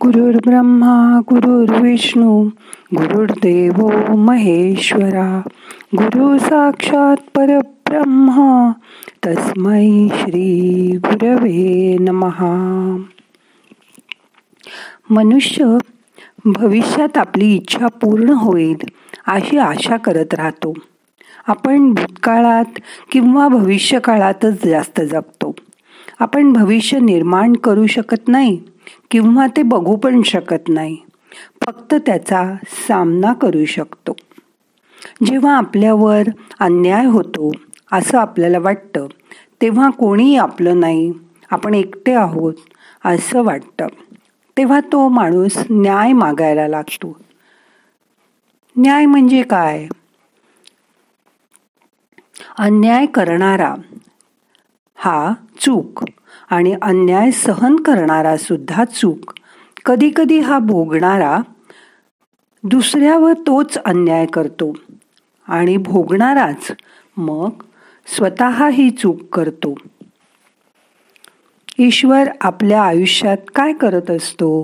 गुरुर् 0.00 0.36
ब्रह्मा 0.36 1.20
गुरुर्विष्णू 1.20 2.44
गुरुर्देव 2.96 3.88
महेश्वरा 4.14 5.42
गुरु 5.98 6.38
साक्षात 6.38 7.16
परब्रह्मा 7.34 8.72
तस्मै 9.26 10.08
श्री 10.20 10.96
गुरवे 10.96 11.96
नमहा 12.00 12.96
मनुष्य 15.10 15.78
भविष्यात 16.44 17.18
आपली 17.18 17.54
इच्छा 17.54 17.86
पूर्ण 17.86 18.28
होईल 18.28 18.76
अशी 19.26 19.58
आशा 19.58 19.96
करत 19.96 20.34
राहतो. 20.34 20.74
आपण 21.46 21.94
भूतकाळात 21.94 22.78
किंवा 23.10 23.48
भविष्य 23.48 23.98
काळातच 23.98 24.64
जास्त 24.64 25.00
जगतो. 25.00 25.54
आपण 26.20 26.52
भविष्य 26.52 26.98
निर्माण 26.98 27.52
करू 27.52 27.86
शकत 27.86 28.28
नाही. 28.28 28.60
किंवा 29.10 29.46
ते 29.46 29.62
बघू 29.62 29.96
पण 29.96 30.22
शकत 30.22 30.68
नाही. 30.68 30.96
फक्त 31.66 31.94
त्याचा 31.94 32.54
सामना 32.88 33.32
करू 33.32 33.64
शकतो. 33.64 34.16
जेव्हा 35.26 35.56
आपल्यावर 35.56 36.22
अन्याय 36.60 37.06
होतो 37.06 37.52
असं 37.92 38.18
आपल्याला 38.18 38.58
वाटतं 38.58 39.06
तेव्हा 39.62 39.90
कोणीही 39.90 40.36
आपलं 40.36 40.80
नाही. 40.80 41.12
आपण 41.50 41.74
एकटे 41.74 42.12
आहोत 42.12 42.54
असं 43.04 43.42
वाटतं. 43.42 43.86
तेव्हा 44.56 44.80
तो 44.80 45.08
माणूस 45.08 45.58
न्याय 45.70 46.12
मागायला 46.12 46.68
लागतो. 46.68 47.20
न्याय 48.76 49.06
म्हणजे 49.06 49.42
काय? 49.42 49.88
अन्याय 52.58 53.06
करणारा 53.06 53.74
हा 55.04 55.32
चूक 55.60 56.04
आणि 56.50 56.74
अन्याय 56.82 57.30
सहन 57.30 57.76
करणारा 57.76 58.36
सुद्धा 58.36 58.84
चूक. 58.84 59.32
कधीकधी 59.84 60.38
हा 60.38 60.58
भोगणारा 60.58 61.38
दुसऱ्यावर 62.64 63.32
तोच 63.32 63.78
अन्याय 63.78 64.26
करतो 64.26 64.72
आणि 65.48 65.76
भोगणाराच 65.76 66.72
मग 67.16 67.50
स्वतः 68.06 68.68
ही 68.68 68.90
चूक 68.90 69.22
करतो. 69.34 69.74
ईश्वर 71.78 72.28
आपल्या 72.40 72.82
आयुष्यात 72.82 73.36
काय 73.54 73.72
करत 73.72 74.10
असतो? 74.10 74.62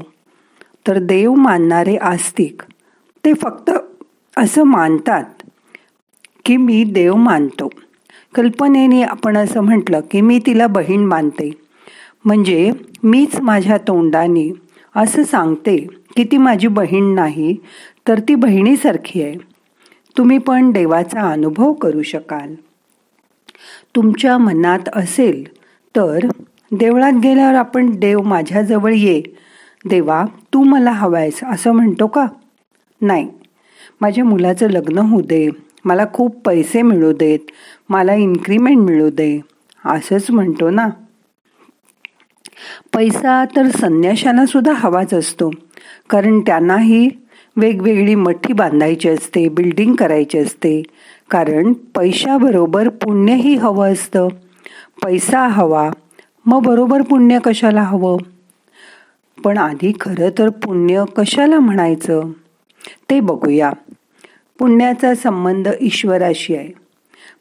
तर 0.87 0.99
देव 0.99 1.35
मानणारे 1.35 1.97
आस्तिक 1.97 2.63
ते 3.25 3.33
फक्त 3.33 3.71
असं 4.37 4.63
मानतात 4.63 5.25
की 6.45 6.57
मी 6.57 6.85
देव 6.85 7.15
मानतो. 7.15 7.69
कल्पनेने 8.35 9.03
आपण 9.03 9.37
असं 9.37 9.61
म्हटलं 9.61 10.01
की 10.11 10.21
मी 10.21 10.39
तिला 10.47 10.67
बहीण 10.67 11.01
मानते. 11.01 11.51
म्हणजे 12.25 12.71
मीच 13.03 13.41
माझ्या 13.41 13.77
तोंडाने 13.77 14.53
असं 14.97 15.25
सांगते 15.25 15.77
की 16.17 16.25
ती 16.25 16.37
माझी 16.37 16.69
बहीण 16.69 17.15
नाही 17.15 17.57
तर 18.09 18.19
ती 18.19 18.35
बहिणीसारखी 18.35 19.23
आहे. 19.23 19.35
तुम्ही 20.19 20.39
पण 20.39 20.71
देवाचा 20.71 21.31
अनुभव 21.31 21.73
करू 21.73 22.03
शकाल. 22.03 22.55
तुमच्या 23.97 24.39
मनात 24.39 24.79
असेल 24.93 25.53
तर 25.97 26.19
देवळात 26.73 27.13
गेल्यावर 27.13 27.55
आपण 27.55 27.91
देव 27.99 28.21
माझ्याजवळ 28.23 28.93
ये. 28.93 29.23
देवा 29.85 30.25
तू 30.55 30.63
मला 30.63 30.91
हवायस 30.91 31.45
असं 31.45 31.73
म्हणतो 31.73 32.07
का? 32.07 32.27
नाही. 33.01 33.29
माझ्या 34.01 34.25
मुलाचं 34.25 34.71
लग्न 34.71 34.99
होऊ 34.99 35.21
दे. 35.21 35.51
मला 35.85 36.05
खूप 36.13 36.37
पैसे 36.47 36.83
मिळू 36.83 37.13
देत. 37.13 37.39
मला 37.89 38.15
इन्क्रीमेंट 38.15 38.79
मिळू 38.79 39.11
दे. 39.11 39.41
असंच 39.85 40.31
म्हणतो 40.31 40.71
ना. 40.71 40.89
पैसा 42.95 43.45
तर 43.45 43.69
संन्याशाला 43.69 44.47
सुद्धा 44.47 44.73
हवाच 44.75 45.15
असतो. 45.15 45.51
कारण 46.11 46.41
त्यांनाही 46.41 47.09
वेगवेगळी 47.57 48.15
मठी 48.15 48.53
बांधायची 48.53 49.09
असते 49.09 49.49
बिल्डिंग 49.49 49.95
करायची 49.95 50.39
असते. 50.39 50.83
कारण 51.31 51.73
पैशाबरोबर 51.73 52.89
पुण्यही 52.89 53.55
हवं 53.55 53.93
असतं. 53.93 54.29
पैसा 55.05 55.49
हवा 55.49 55.91
मग 56.47 56.63
बरोबर 56.63 57.03
पुण्य 57.03 57.39
कशाला 57.45 57.83
हवं? 57.83 58.17
पण 59.45 59.59
आधी 59.59 59.93
खरं 60.01 60.39
तर 60.39 60.49
पुण्य 60.49 61.05
कशाला 61.17 61.59
म्हणायचं? 61.59 62.23
ते 63.11 63.21
बघूया. 63.21 63.71
पुण्याचा 64.59 65.15
संबंध 65.15 65.69
ईश्वराशी 65.81 66.57
आहे. 66.57 66.88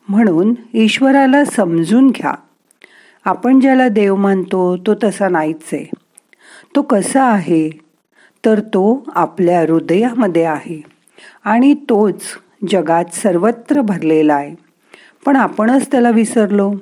म्हणून 0.07 0.55
ईश्वराला 0.73 1.45
समजून 1.45 2.07
घ्या. 2.09 2.33
आपण 3.25 3.59
ज्याला 3.59 3.87
देव 3.87 4.15
मानतो 4.15 4.77
तो 4.77 4.93
तसा 5.03 5.29
नाहीच 5.29 5.69
आहे. 5.73 5.89
तो 6.75 6.81
कसा 6.81 7.23
आहे? 7.23 7.69
तर 8.45 8.59
तो 8.59 9.03
आपल्या 9.15 9.61
हृदयामध्ये 9.61 10.43
आहे 10.43 10.81
आणि 11.43 11.73
तोच 11.73 12.21
जगात 12.71 13.05
सर्वत्र 13.13 13.81
भरलेला 13.81 14.35
आहे. 14.35 14.55
पण 15.25 15.35
आपणच 15.35 15.91
त्याला 15.91 16.09
विसरलो. 16.09 16.73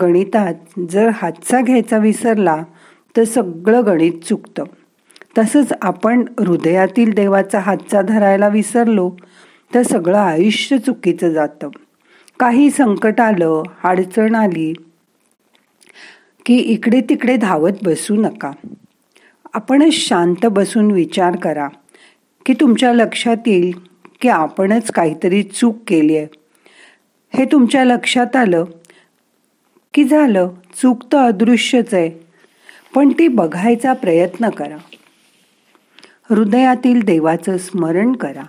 गणितात 0.00 0.80
जर 0.90 1.10
हातचा 1.14 1.60
घ्यायचा 1.60 1.98
विसरला 1.98 2.62
तर 3.16 3.24
सगळं 3.24 3.86
गणित 3.86 4.12
चुकतं. 4.28 4.64
तसंच 5.38 5.72
आपण 5.82 6.24
हृदयातील 6.40 7.14
देवाचा 7.14 7.58
हातचा 7.58 8.02
धरायला 8.02 8.48
विसरलो 8.48 9.10
तर 9.74 9.82
सगळं 9.82 10.18
आयुष्य 10.18 10.78
चुकीचं 10.78 11.28
जातं. 11.28 11.68
काही 12.40 12.70
संकट 12.70 13.20
आलं 13.20 13.62
अडचण 13.84 14.34
आली 14.34 14.72
की 16.46 16.54
इकडे 16.54 17.00
तिकडे 17.00 17.36
धावत 17.36 17.70
बसू 17.82 18.14
नका. 18.14 18.50
आपणच 19.54 19.92
शांत 19.92 20.46
बसून 20.46 20.90
विचार 20.90 21.36
करा 21.36 21.68
की 22.46 22.54
तुमच्या 22.60 22.92
लक्षात 22.92 23.36
येईल 23.46 23.72
की 24.20 24.28
आपणच 24.28 24.90
काहीतरी 24.90 25.42
चूक 25.42 25.76
केली 25.86 26.16
आहे. 26.16 26.26
हे 27.38 27.44
तुमच्या 27.44 27.84
लक्षात 27.84 28.36
आलं 28.36 28.64
की 29.94 30.04
झालं 30.04 30.48
चूक 30.82 31.02
तर 31.12 31.18
अदृश्यच 31.18 31.94
आहे 31.94 32.10
पण 32.94 33.12
ती 33.18 33.28
बघायचा 33.28 33.92
प्रयत्न 33.92 34.48
करा. 34.48 34.76
हृदयातील 36.30 37.02
देवाचं 37.02 37.56
स्मरण 37.56 38.12
करा. 38.12 38.44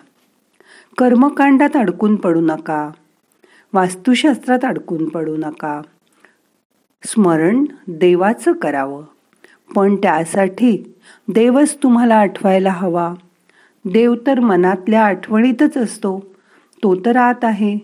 कर्मकांडात 0.98 1.76
अडकून 1.76 2.16
पडू 2.16 2.42
नका. 2.42 2.90
वास्तुशास्त्रात 3.74 4.66
अडकून 4.66 5.10
पडू 5.10 5.38
नका. 5.38 5.82
स्मरण 7.04 7.66
देवाचं 7.88 8.52
करावं. 8.52 9.04
पण 9.76 9.96
त्यासाठी 9.96 10.96
देवच 11.28 11.78
तुम्हाला 11.84 12.16
आठवायला 12.16 12.72
हवा. 12.72 13.14
देव 13.86 14.16
तर 14.28 14.40
मनातल्या 14.40 15.06
आठवणीतच 15.06 15.78
असतो. 15.78 16.34
तो 16.84 16.96
तर 16.96 17.16
आत 17.16 17.46
आहे. 17.46 17.78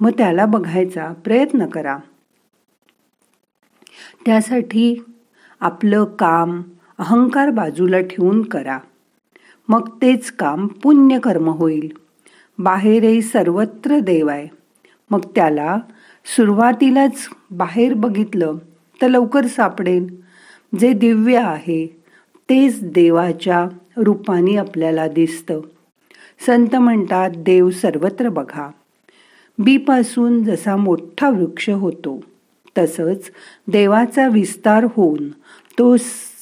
मग 0.00 0.10
त्याला 0.10 0.46
बघायचा 0.46 1.12
प्रयत्न 1.24 1.66
करा. 1.66 1.98
त्यासाठी 4.26 5.04
आपलं 5.60 6.04
काम 6.04 6.62
अहंकार 6.98 7.50
बाजूला 7.50 8.00
ठेवून 8.00 8.42
करा. 8.42 8.78
मग 9.68 9.88
तेच 10.02 10.32
काम 10.32 10.66
पुण्यकर्म 10.66 11.48
होईल. 11.48 11.92
बाहेरही 12.58 13.22
सर्वत्र 13.22 13.98
देव 13.98 14.26
आहे. 14.26 14.57
मग 15.10 15.20
त्याला 15.34 15.78
सुरुवातीलाच 16.36 17.28
बाहेर 17.50 17.94
बघितलं 17.94 18.54
तर 19.02 19.08
लवकर 19.08 19.46
सापडेल. 19.46 20.06
जे 20.80 20.92
दिव्य 20.92 21.36
आहे 21.36 22.00
तेच 22.50 22.78
देवाच्या 22.82 23.68
रूपाने 23.96 24.56
आपल्याला 24.56 25.08
दिसतं. 25.08 25.60
संत 26.46 26.76
म्हणतात 26.76 27.30
देव 27.36 27.70
सर्वत्र 27.70 28.28
बघा. 28.28 28.70
बीपासून 29.58 30.44
जसा 30.44 30.76
मोठा 30.76 31.30
वृक्ष 31.30 31.70
होतो 31.70 32.20
तसंच 32.78 33.30
देवाचा 33.68 34.28
विस्तार 34.28 34.86
होऊन 34.94 35.28
तो 35.78 35.96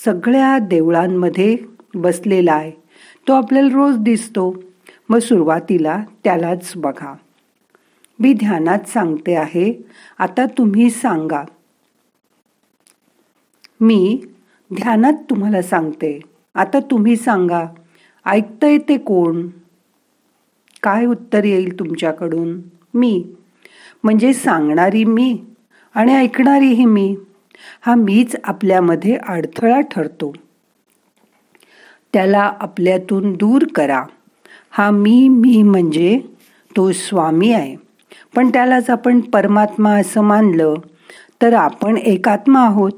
सगळ्या 0.04 0.58
देवळांमध्ये 0.58 1.56
बसलेला 1.94 2.52
आहे. 2.52 2.70
तो 3.28 3.32
आपल्याला 3.32 3.74
रोज 3.74 3.96
दिसतो. 3.96 4.62
मग 5.08 5.18
सुरुवातीला 5.18 6.04
त्यालाच 6.24 6.72
बघा. 6.76 7.14
मी 8.20 8.32
ध्यानात 8.32 8.78
सांगते 8.88 9.34
आहे. 9.34 9.72
आता 10.18 10.46
तुम्ही 10.46 10.90
सांगा. 10.90 11.44
मी 13.80 14.20
ध्यानात 14.74 15.12
तुम्हाला 15.30 15.62
सांगते. 15.62 16.20
आता 16.54 16.78
तुम्ही 16.80 17.16
सांगा 17.16 17.66
ऐकता 18.26 18.76
ते 18.88 18.96
कोण? 18.96 19.48
काय 20.82 21.06
उत्तर 21.06 21.44
येईल 21.44 21.78
तुमच्याकडून? 21.78 22.60
मी. 22.94 23.24
म्हणजे 24.04 24.34
सांगणारी 24.34 25.04
मी 25.04 25.38
आणि 25.94 26.14
ऐकणारीही 26.14 26.84
मी. 26.84 27.16
हा 27.80 27.94
मीच 27.94 28.36
आपल्यामध्ये 28.44 29.16
अडथळा 29.16 29.80
ठरतो. 29.80 30.32
त्याला 32.12 32.52
आपल्यातून 32.60 33.32
दूर 33.32 33.64
करा. 33.74 34.04
हा 34.70 34.90
मी 34.90 35.28
मी 35.28 35.62
म्हणजे 35.62 36.20
तो 36.76 36.92
स्वामी 36.92 37.52
आहे. 37.52 37.85
पण 38.34 38.48
त्यालाच 38.48 38.90
आपण 38.90 39.20
परमात्मा 39.20 39.98
असं 39.98 40.20
मानलं 40.20 40.74
तर 41.42 41.52
आपण 41.52 41.96
एकात्मा 41.96 42.64
आहोत 42.64 42.92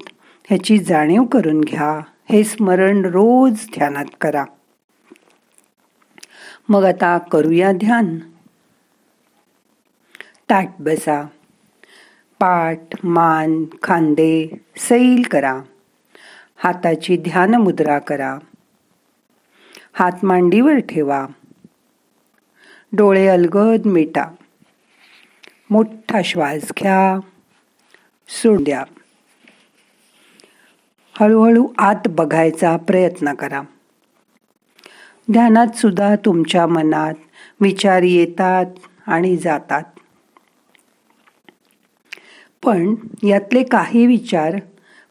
ह्याची 0.44 0.78
जाणीव 0.78 1.24
करून 1.24 1.60
घ्या. 1.60 2.00
हे 2.30 2.44
स्मरण 2.44 3.04
रोज 3.04 3.52
ध्यानात 3.52 4.04
करा. 4.20 4.44
मग 6.68 6.84
आता 6.84 7.18
करूया 7.18 7.72
ध्यान. 7.72 8.18
ताट 10.50 10.68
बसा. 10.78 11.22
पाठ 12.38 12.78
मान 13.04 13.64
खांदे 13.82 14.60
सैल 14.76 15.22
करा. 15.30 15.60
हाताची 16.56 17.16
ध्यान 17.16 17.54
मुद्रा 17.54 17.98
करा. 17.98 18.38
हात 19.92 20.24
मांडीवर 20.24 20.78
ठेवा. 20.78 21.26
डोळे 22.92 23.26
अलगद 23.26 23.86
मिटा. 23.86 24.24
मोठा 25.70 26.22
श्वास 26.24 26.72
घ्या. 26.78 27.20
सोड 28.28 28.62
द्या. 28.62 28.84
हळूहळू 31.20 31.68
आत 31.78 32.08
बघायचा 32.08 32.76
प्रयत्न 32.76 33.34
करा. 33.34 33.62
ध्यानात 35.32 35.76
सुद्धा 35.76 36.16
तुमच्या 36.16 36.66
मनात 36.66 37.14
विचार 37.60 38.02
येतात 38.02 38.66
आणि 39.06 39.36
जातात. 39.36 39.82
पण 42.64 42.94
यातले 43.22 43.62
काही 43.62 44.06
विचार 44.06 44.56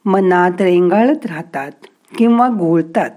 मनात 0.06 0.62
रेंगाळत 0.62 1.26
राहतात 1.26 1.72
किंवा 2.18 2.50
घोळतात. 2.50 3.12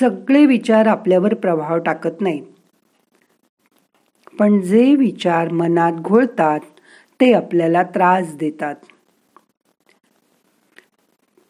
सगळे 0.00 0.46
विचार 0.46 0.86
आपल्यावर 0.86 1.34
प्रभाव 1.34 1.78
टाकत 1.78 2.20
नाहीत. 2.20 2.42
पण 4.38 4.60
जे 4.60 4.94
विचार 4.94 5.52
मनात 5.52 5.92
घोळतात 5.92 6.60
ते 7.20 7.32
आपल्याला 7.32 7.82
त्रास 7.82 8.36
देतात. 8.36 8.74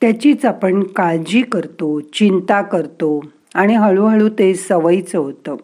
त्याचीच 0.00 0.44
आपण 0.44 0.82
काळजी 0.82 1.42
करतो 1.42 2.00
चिंता 2.00 2.62
करतो 2.62 3.24
आणि 3.54 3.74
हळूहळू 3.74 4.28
ते 4.28 4.54
सवयीचं 4.54 5.18
होतं. 5.18 5.56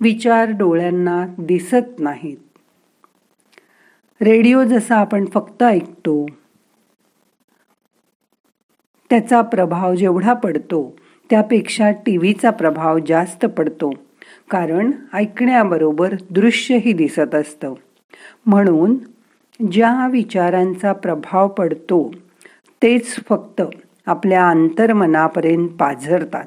विचार 0.00 0.50
डोळ्यांना 0.50 1.26
दिसत 1.38 1.98
नाहीत. 1.98 2.36
रेडिओ 4.20 4.64
जसा 4.64 4.96
आपण 4.96 5.26
फक्त 5.26 5.62
ऐकतो 5.62 6.26
त्याचा 9.10 9.42
प्रभाव 9.42 9.94
जेवढा 9.94 10.32
पडतो 10.32 10.96
त्यापेक्षा 11.30 11.90
टी 11.90 12.16
व्हीचा 12.16 12.50
प्रभाव 12.50 12.98
जास्त 12.98 13.46
पडतो. 13.46 13.92
कारण 14.50 14.90
ऐकण्याबरोबर 15.12 16.14
दृश्यही 16.30 16.92
दिसत 16.92 17.34
असतं. 17.34 17.74
म्हणून 18.46 18.96
ज्या 19.72 20.08
विचारांचा 20.08 20.92
प्रभाव 20.92 21.48
पडतो 21.48 22.14
तेच 22.82 23.16
फक्त 23.28 23.62
आपल्या 24.06 24.48
अंतर्मनापर्यंत 24.48 25.68
पाझरतात. 25.68 26.44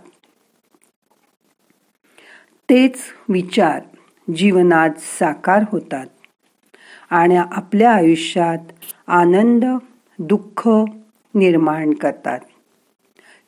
तेच 2.69 2.95
विचार 3.29 3.81
जीवनात 4.35 4.89
साकार 5.19 5.63
होतात 5.71 6.05
आणि 7.09 7.35
आपल्या 7.35 7.91
आयुष्यात 7.91 8.57
आनंद 9.07 9.65
दुःख 10.19 10.69
निर्माण 11.35 11.93
करतात. 11.93 12.39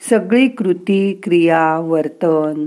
सगळी 0.10 0.48
कृती 0.48 1.20
क्रिया 1.24 1.80
वर्तन 1.80 2.66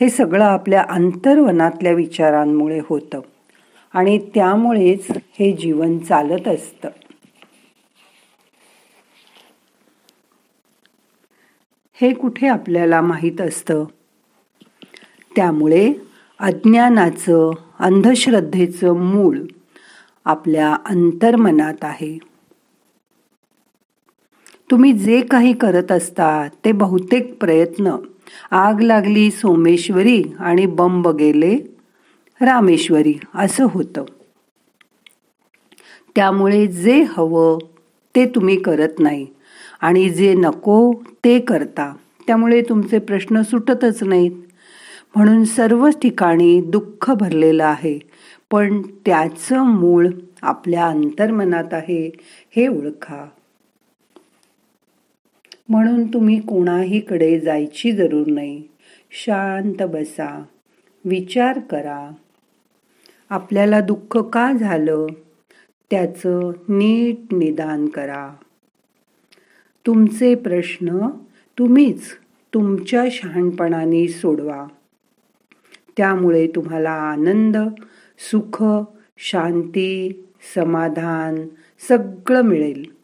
हे 0.00 0.08
सगळं 0.08 0.44
आपल्या 0.44 0.84
अंतर्वनातल्या 0.88 1.92
विचारांमुळे 1.92 2.80
होतं. 2.88 3.20
आणि 3.92 4.30
त्यामुळेच 4.34 5.06
हे 5.10 5.52
जीवन 5.52 5.98
चालत 5.98 6.48
असतं. 6.48 6.88
हे 11.94 12.14
कुठे 12.14 12.46
आपल्याला 12.46 13.00
माहीत 13.00 13.40
असतं? 13.40 13.84
त्यामुळे 15.36 15.92
अज्ञानाचं 16.38 17.50
अंधश्रद्धेचं 17.78 18.92
मूळ 18.92 19.38
आपल्या 20.24 20.74
अंतर्मनात 20.74 21.84
आहे. 21.84 22.18
तुम्ही 24.70 24.92
जे 24.92 25.20
काही 25.20 25.52
करत 25.52 25.92
असता 25.92 26.48
ते 26.64 26.72
बहुतेक 26.72 27.40
प्रयत्न 27.40 27.96
आग 28.50 28.80
लागली 28.80 29.30
सोमेश्वरी 29.30 30.22
आणि 30.38 30.66
बंब 30.66 31.08
गेले 31.08 31.56
रामेश्वरी 32.40 33.14
असं 33.34 33.66
होतं. 33.70 34.04
त्यामुळे 36.16 36.66
जे 36.66 37.02
हवं 37.02 37.58
ते 38.14 38.26
तुम्ही 38.26 38.56
करत 38.56 38.98
नाही 38.98 39.26
आणि 39.80 40.10
जे 40.10 40.34
नको 40.34 40.92
ते 41.24 41.38
करता. 41.38 41.92
त्यामुळे 42.26 42.62
तुमचे 42.62 42.98
प्रश्न 42.98 43.42
सुटतच 43.42 44.02
नाहीत. 44.02 44.30
म्हणून 45.14 45.44
सर्वच 45.44 45.98
ठिकाणी 46.02 46.60
दुःख 46.60 47.10
भरलेलं 47.10 47.64
आहे 47.64 47.98
पण 48.50 48.82
त्याचं 48.82 49.58
मूळ 49.58 50.06
आपल्या 50.42 50.86
अंतर्मनात 50.86 51.74
आहे 51.74 52.10
हे 52.56 52.68
ओळखा. 52.68 53.26
म्हणून 55.68 56.14
तुम्ही 56.14 56.40
कोणाहीकडे 56.40 57.40
जायची 57.40 57.92
जरूर 57.92 58.26
नाही. 58.26 58.62
शांत 59.10 59.82
बसा. 59.82 60.42
विचार 61.04 61.58
करा. 61.58 62.10
आपल्याला 63.30 63.80
दुःख 63.80 64.16
का 64.16 64.52
झालं? 64.52 65.06
त्याचं 65.90 66.50
नीट 66.68 67.34
निदान 67.34 67.86
करा. 67.86 68.34
तुमचे 69.86 70.34
प्रश्न 70.34 70.98
तुम्हीच 71.58 72.02
तुमच्या 72.54 73.04
शहाणपणाने 73.10 74.08
सोडवा. 74.08 74.66
त्यामुळे 75.96 76.46
तुम्हाला 76.46 76.90
आनंद 76.90 77.56
सुख 78.18 78.64
शांती 79.18 80.24
समाधान 80.54 81.46
सगळं 81.88 82.42
मिळेल. 82.42 82.95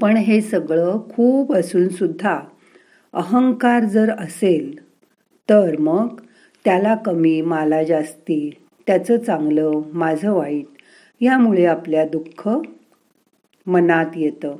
पण 0.00 0.16
हे 0.16 0.40
सगळं 0.40 0.98
खूप 1.10 1.54
असून 1.54 1.88
सुद्धा 1.88 2.40
अहंकार 3.12 3.84
जर 3.84 4.10
असेल 4.10 4.88
तर 5.50 5.76
मग 5.78 6.20
त्याला 6.64 6.94
कमी 6.94 7.40
मला 7.40 7.84
जास्ती 7.84 8.50
त्याचं 8.86 9.18
चांगलं 9.18 9.70
माझं 9.92 10.32
वाईट 10.32 10.66
यामुळे 11.20 11.64
आपल्या 11.66 12.04
दुःख 12.04 12.48
मनात 13.66 14.06
येतं. 14.16 14.56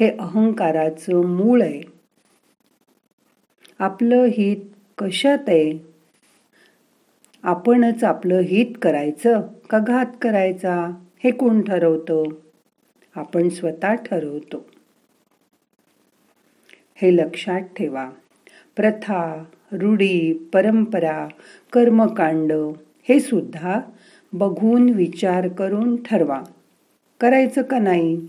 हे 0.00 0.16
अहंकाराचं 0.18 1.26
मूळ 1.26 1.62
आहे. 1.62 1.82
आपलं 3.78 4.24
हित 4.24 4.56
कशात 4.98 5.38
आहे? 5.48 5.78
आपणच 7.42 8.04
आपलं 8.04 8.38
हित 8.38 8.74
करायचं 8.82 9.40
का 9.70 9.78
घात 9.78 10.06
करायचा? 10.22 10.90
हे 11.24 11.30
कोण 11.30 11.62
ठरवतं? 11.62 12.22
आपण 13.16 13.48
स्वतः 13.48 13.94
ठरवतो. 13.94 14.66
हे 16.94 17.16
लक्षात 17.16 17.60
ठेवा. 17.60 18.10
प्रथा 18.76 19.44
रूढी 19.72 20.48
परंपरा 20.52 21.28
कर्मकांड 21.72 22.52
हे 23.08 23.20
सुद्धा 23.20 23.80
बघून 24.32 24.88
विचार 24.88 25.48
करून 25.48 26.02
ठरवा. 26.02 26.42
करायचं 27.20 27.62
का 27.62 27.78
नाही? 27.78 28.28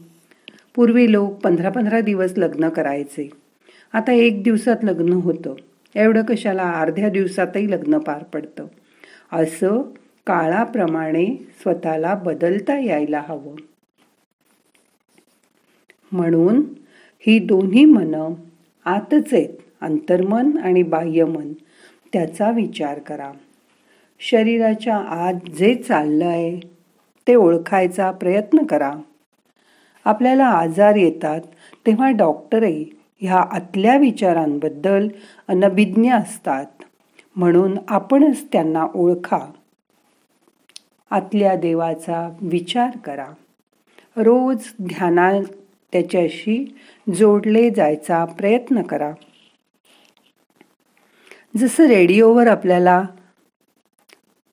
पूर्वी 0.76 1.12
लोक 1.12 1.34
पंधरा 1.34 1.70
पंधरा 1.70 2.02
दिवस 2.02 2.34
लग्न 2.38 2.70
करायचे. 2.70 3.30
आता 3.94 4.12
एक 4.12 4.44
दिवसात 4.44 4.78
लग्न 4.84 5.14
होतं. 5.14 5.56
एवढं 5.96 6.24
कशाला? 6.24 6.72
अर्ध्या 6.72 7.10
दिवसातही 7.10 7.72
लग्न 7.72 7.98
पार 7.98 8.24
पडतं. 8.24 8.66
असं 9.32 9.82
काळाप्रमाणे 10.28 11.48
स्वतःला 11.62 12.16
बदलता 12.16 12.80
यायला 12.80 13.24
हवं. 13.28 13.56
म्हणून 16.12 16.62
ही 17.28 17.40
दोन्ही 17.40 17.86
मन 17.86 18.34
आतच 18.86 19.34
आहेत 19.34 19.50
अंतर्मन 19.82 20.58
आणि 20.58 20.84
बाह्यमन. 20.84 21.54
त्याचा 22.14 22.52
विचार 22.52 23.00
करा. 23.00 23.32
शरीराच्या 24.20 24.98
आत 24.98 25.34
जे 25.34 25.76
चाललं 25.76 26.26
आहे 26.26 26.60
ते 27.28 27.36
ओळखायचा 27.36 28.12
प्रयत्न 28.12 28.64
करा. 28.64 28.94
आपल्याला 30.06 30.46
आजार 30.46 30.96
येतात 30.96 31.42
तेव्हा 31.86 32.12
डॉक्टरही 32.12 32.86
ह्या 33.22 33.40
आतल्या 33.40 33.98
विचारांबद्दल 33.98 35.08
अनभिज्ञ 35.48 36.14
असतात. 36.14 36.66
म्हणून 37.36 37.78
आपणच 37.88 38.46
त्यांना 38.52 38.88
ओळखा. 38.96 39.40
आतल्या 41.10 41.56
देवाचा 41.56 42.38
विचार 42.42 42.98
करा. 42.98 43.28
रोज 44.18 44.64
ध्यानात 44.82 45.44
त्याच्याशी 45.92 46.76
जोडले 47.16 47.70
जायचा 47.70 48.26
प्रयत्न 48.26 48.82
करा. 48.82 49.12
जसं 51.58 51.86
रेडिओवर 51.86 52.48
आपल्याला 52.48 53.04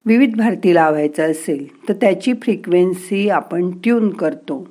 विविध 0.06 0.36
भारती 0.36 0.74
लावायचं 0.74 1.30
असेल 1.30 1.88
तर 1.88 1.94
त्याची 1.94 2.32
फ्रिक्वेन्सी 2.42 3.28
आपण 3.28 3.70
ट्यून 3.70 4.10
करतो. 4.10 4.68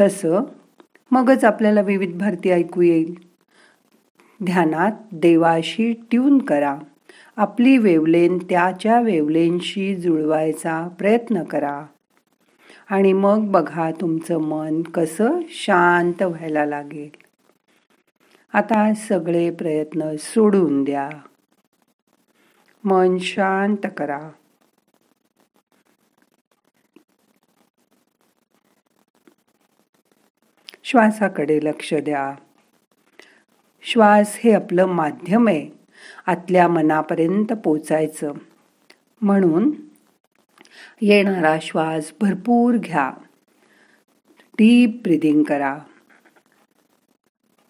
तसं 0.00 0.42
मगच 1.10 1.44
आपल्याला 1.44 1.80
विविध 1.80 2.18
भारती 2.18 2.50
ऐकू 2.50 2.82
येईल. 2.82 3.14
ध्यानात 4.44 4.92
देवाशी 5.12 5.92
ट्यून 5.92 6.38
करा. 6.38 6.78
आपली 7.36 7.78
वेवलेन 7.78 8.38
त्याच्या 8.38 9.00
वेवलेनशी 9.00 9.96
जुळवायचा 9.96 10.88
प्रयत्न 10.98 11.42
करा. 11.42 11.86
आणि 12.90 13.12
मग 13.12 13.38
बघा 13.40 13.90
तुमचं 13.90 14.38
मन 14.38 14.82
कसं 14.82 15.40
शांत 15.48 16.22
व्हायला 16.22 16.64
लागेल. 16.64 17.10
आता 18.52 18.94
सगळे 18.94 19.50
प्रयत्न 19.50 20.16
सोडून 20.18 20.84
द्या. 20.84 21.10
मन 22.84 23.18
शांत 23.18 23.86
करा. 23.96 24.30
श्वासाकडे 30.84 31.58
लक्ष 31.62 31.94
द्या. 31.94 32.34
श्वास 33.82 34.38
हे 34.44 34.54
आपलं 34.54 34.86
माध्यम 34.86 35.48
आहे. 35.48 35.70
आतल्या 36.26 36.68
मनापर्यंत 36.68 37.52
पोचायचं. 37.52 38.32
म्हणून 39.20 39.89
येणारा 41.02 41.58
श्वास 41.62 42.12
भरपूर 42.20 42.76
घ्या. 42.76 43.12
डीप 44.38 45.00
ब्रिदिंग 45.02 45.44
करा. 45.44 45.78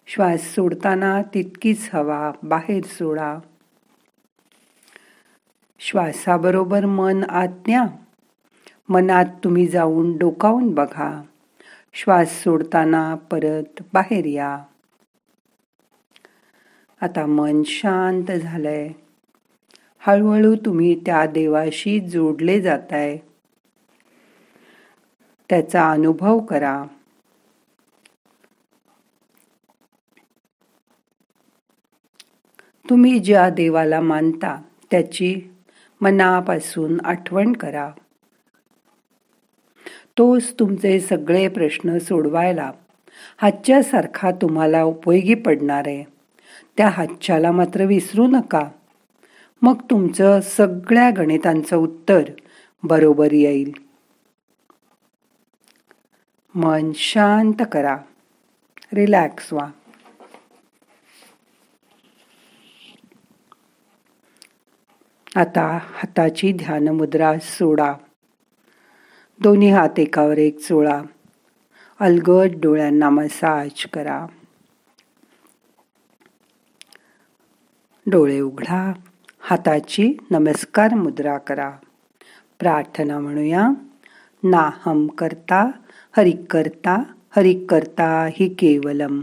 श्वास 0.07 0.41
सोडताना 0.41 1.21
तितकीच 1.21 1.89
हवा 1.93 2.31
बाहेर 2.43 2.83
सोडा. 2.83 3.39
श्वासाबरोबर 5.79 6.85
मन 6.85 7.23
आत 7.29 7.67
न्या. 7.67 7.85
मनात 8.89 9.25
तुम्ही 9.43 9.67
जाऊन 9.67 10.17
डोकावून 10.17 10.73
बघा. 10.73 11.21
श्वास 11.93 12.43
सोडताना 12.43 13.15
परत 13.15 13.83
बाहेर 13.93 14.25
या. 14.25 14.63
आता 17.01 17.25
मन 17.25 17.63
शांत 17.65 18.31
झालंय. 18.31 18.89
हळूहळू 20.07 20.55
तुम्ही 20.55 20.99
त्या 21.05 21.25
देवाशी 21.25 21.99
जोडले 21.99 22.61
जाताय. 22.61 23.17
त्याचा 25.49 25.91
अनुभव 25.91 26.39
करा. 26.39 26.83
तुम्ही 32.89 33.19
ज्या 33.19 33.49
देवाला 33.49 34.01
मानता 34.01 34.61
त्याची 34.91 35.41
मनापासून 36.01 37.01
आठवण 37.05 37.53
करा. 37.53 37.91
तोच 40.17 40.53
तुमचे 40.59 40.99
सगळे 40.99 41.47
प्रश्न 41.47 41.97
सोडवायला 41.97 42.71
हातच्यासारखा 43.37 44.31
तुम्हाला 44.31 44.83
उपयोगी 44.83 45.33
पडणार 45.33 45.83
आहे. 45.85 46.03
त्या 46.77 46.89
हातच्याला 46.89 47.51
मात्र 47.51 47.85
विसरू 47.85 48.27
नका. 48.27 48.69
मग 49.61 49.81
तुमचं 49.89 50.41
सगळ्या 50.41 51.11
गणितांचं 51.17 51.75
उत्तर 51.75 52.23
बरोबर 52.83 53.31
येईल. 53.31 53.71
मन 56.55 56.91
शांत 56.95 57.63
करा. 57.71 57.97
रिलॅक्स 58.93 59.53
व्हा. 59.53 59.71
आता 65.35 65.79
हाताची 65.83 66.51
ध्यान 66.51 66.87
मुद्रा 66.87 67.33
सोडा. 67.41 67.93
दोन्ही 69.39 69.71
हात 69.71 69.99
एकावर 69.99 70.37
एक 70.37 70.59
चोळा. 70.59 71.01
अलगद 71.99 72.59
डोळ्यांना 72.61 73.09
मसाज 73.09 73.85
करा. 73.85 74.25
डोळे 78.07 78.39
उघडा. 78.39 78.93
हाताची 79.43 80.17
नमस्कार 80.31 80.93
मुद्रा 80.93 81.37
करा. 81.37 81.71
प्रार्थना 82.59 83.19
म्हणूया. 83.19 83.69
नाहम 84.43 85.07
करता 85.07 85.71
हरि 86.17 86.31
करता 86.31 87.03
हरि 87.35 87.65
करता 87.69 88.29
हि 88.33 88.49
केवलम. 88.49 89.21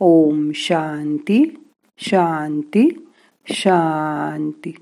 ओम 0.00 0.50
शांती 0.54 1.64
शांती 1.98 3.08
शांती. 3.46 4.72